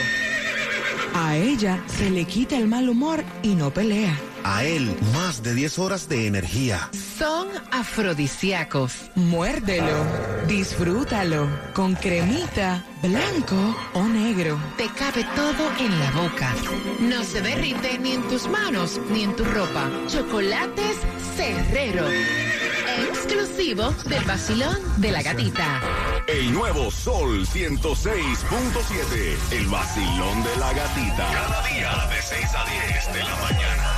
A 1.14 1.36
ella 1.36 1.80
se 1.86 2.10
le 2.10 2.24
quita 2.24 2.56
el 2.56 2.68
mal 2.68 2.88
humor 2.88 3.22
y 3.42 3.54
no 3.54 3.70
pelea. 3.72 4.18
A 4.44 4.64
él, 4.64 4.96
más 5.12 5.42
de 5.42 5.54
10 5.54 5.78
horas 5.78 6.08
de 6.08 6.26
energía. 6.26 6.90
Son 7.18 7.48
afrodisíacos. 7.70 8.92
Muérdelo, 9.14 10.04
disfrútalo, 10.48 11.48
con 11.74 11.94
cremita, 11.94 12.84
blanco 13.02 13.76
o 13.94 14.04
negro. 14.04 14.58
Te 14.76 14.88
cabe 14.88 15.24
todo 15.36 15.70
en 15.78 15.98
la 15.98 16.10
boca. 16.12 16.54
No 17.00 17.22
se 17.24 17.40
derrite 17.40 17.98
ni 17.98 18.12
en 18.12 18.22
tus 18.28 18.48
manos 18.48 19.00
ni 19.10 19.22
en 19.24 19.36
tu 19.36 19.44
ropa. 19.44 19.90
Chocolates 20.08 20.96
Cerrero. 21.36 22.06
Exclusivo 23.08 23.94
del 24.06 24.24
vacilón 24.24 24.76
de 24.98 25.12
la 25.12 25.22
gatita. 25.22 25.80
El 26.26 26.52
nuevo 26.52 26.90
Sol 26.90 27.46
106.7. 27.46 29.36
El 29.52 29.66
vacilón 29.66 30.42
de 30.42 30.56
la 30.58 30.72
gatita. 30.72 31.26
Cada 31.32 31.62
día 31.68 31.90
de 32.08 32.22
6 32.22 32.54
a 32.54 32.64
10 32.64 33.12
de 33.14 33.24
la 33.24 33.36
mañana. 33.36 33.91